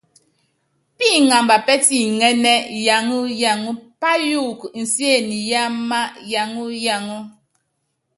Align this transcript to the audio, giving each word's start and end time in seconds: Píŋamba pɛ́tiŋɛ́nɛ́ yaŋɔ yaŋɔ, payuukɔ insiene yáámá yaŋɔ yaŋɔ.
Píŋamba 0.97 1.55
pɛ́tiŋɛ́nɛ́ 1.65 2.55
yaŋɔ 2.85 3.17
yaŋɔ, 3.41 3.71
payuukɔ 4.01 4.65
insiene 4.79 5.35
yáámá 5.51 5.99
yaŋɔ 6.31 6.63
yaŋɔ. 6.85 7.19